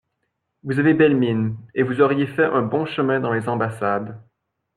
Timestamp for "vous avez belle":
0.63-1.15